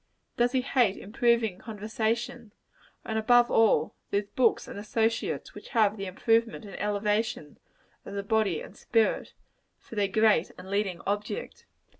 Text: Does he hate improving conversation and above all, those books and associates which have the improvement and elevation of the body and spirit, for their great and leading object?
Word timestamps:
Does 0.35 0.53
he 0.53 0.61
hate 0.61 0.97
improving 0.97 1.59
conversation 1.59 2.53
and 3.05 3.19
above 3.19 3.51
all, 3.51 3.93
those 4.09 4.25
books 4.35 4.67
and 4.67 4.79
associates 4.79 5.53
which 5.53 5.69
have 5.77 5.95
the 5.95 6.07
improvement 6.07 6.65
and 6.65 6.73
elevation 6.79 7.59
of 8.03 8.15
the 8.15 8.23
body 8.23 8.61
and 8.61 8.75
spirit, 8.75 9.33
for 9.77 9.93
their 9.93 10.07
great 10.07 10.49
and 10.57 10.71
leading 10.71 11.01
object? 11.05 11.67